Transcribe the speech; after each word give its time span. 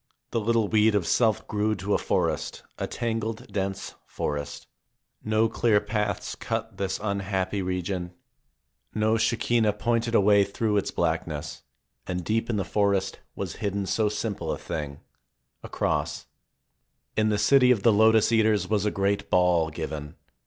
The 0.31 0.39
little 0.39 0.67
weed 0.67 0.95
of 0.95 1.05
self 1.05 1.47
grew 1.47 1.75
to 1.75 1.93
a 1.93 1.99
forest, 1.99 2.63
a 2.79 2.87
tangled, 2.87 3.45
dense 3.53 3.93
forest. 4.07 4.65
Ko 5.29 5.47
clear 5.47 5.79
paths 5.79 6.33
cut 6.33 6.77
this 6.77 6.99
unhappy 7.03 7.61
region, 7.61 8.15
no 8.95 9.15
Shekinah 9.19 9.73
pointed 9.73 10.15
a 10.15 10.19
way 10.19 10.43
through 10.43 10.77
its 10.77 10.89
blackness, 10.89 11.61
and 12.07 12.25
deep 12.25 12.49
in 12.49 12.55
the 12.57 12.65
forest 12.65 13.19
was 13.35 13.57
hidden 13.57 13.85
so 13.85 14.09
sim 14.09 14.33
ple 14.33 14.51
a 14.51 14.57
thing— 14.57 15.01
a 15.63 15.69
cross. 15.69 16.25
In 17.15 17.29
the 17.29 17.37
city 17.37 17.69
of 17.69 17.83
the 17.83 17.93
Lotus 17.93 18.31
eaters 18.31 18.67
was 18.67 18.85
a 18.87 18.89
great 18.89 19.29
ball 19.29 19.69
given. 19.69 20.15